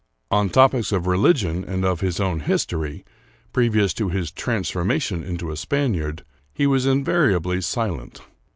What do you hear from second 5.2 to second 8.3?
into a Spaniard, he was invariably silent.